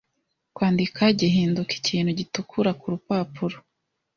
[0.55, 3.57] kwandika gihinduka ikintu gitukura kurupapuro